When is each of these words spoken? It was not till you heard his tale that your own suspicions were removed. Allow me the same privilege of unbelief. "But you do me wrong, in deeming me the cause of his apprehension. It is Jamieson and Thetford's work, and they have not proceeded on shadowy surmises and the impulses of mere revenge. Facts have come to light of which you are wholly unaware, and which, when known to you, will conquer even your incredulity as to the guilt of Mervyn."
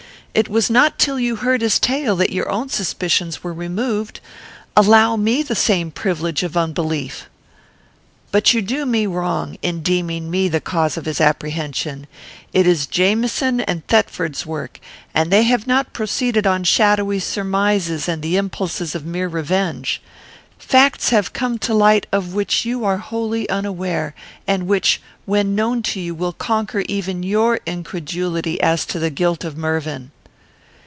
It 0.33 0.47
was 0.47 0.69
not 0.69 0.97
till 0.97 1.19
you 1.19 1.35
heard 1.35 1.59
his 1.61 1.77
tale 1.77 2.15
that 2.15 2.31
your 2.31 2.49
own 2.49 2.69
suspicions 2.69 3.43
were 3.43 3.51
removed. 3.53 4.21
Allow 4.77 5.17
me 5.17 5.43
the 5.43 5.57
same 5.57 5.91
privilege 5.91 6.41
of 6.41 6.55
unbelief. 6.55 7.29
"But 8.31 8.53
you 8.53 8.61
do 8.61 8.85
me 8.85 9.05
wrong, 9.07 9.57
in 9.61 9.81
deeming 9.83 10.31
me 10.31 10.47
the 10.47 10.61
cause 10.61 10.95
of 10.95 11.03
his 11.05 11.19
apprehension. 11.19 12.07
It 12.53 12.65
is 12.65 12.87
Jamieson 12.87 13.59
and 13.59 13.85
Thetford's 13.87 14.45
work, 14.45 14.79
and 15.13 15.31
they 15.31 15.43
have 15.43 15.67
not 15.67 15.91
proceeded 15.91 16.47
on 16.47 16.63
shadowy 16.63 17.19
surmises 17.19 18.07
and 18.07 18.21
the 18.21 18.37
impulses 18.37 18.95
of 18.95 19.05
mere 19.05 19.27
revenge. 19.27 20.01
Facts 20.57 21.09
have 21.09 21.33
come 21.33 21.57
to 21.59 21.73
light 21.73 22.07
of 22.13 22.33
which 22.33 22.63
you 22.63 22.85
are 22.85 22.99
wholly 22.99 23.49
unaware, 23.49 24.15
and 24.47 24.65
which, 24.67 25.01
when 25.25 25.55
known 25.55 25.83
to 25.83 25.99
you, 25.99 26.15
will 26.15 26.31
conquer 26.33 26.85
even 26.87 27.21
your 27.21 27.57
incredulity 27.65 28.61
as 28.61 28.85
to 28.85 28.97
the 28.97 29.09
guilt 29.09 29.43
of 29.43 29.57
Mervyn." 29.57 30.09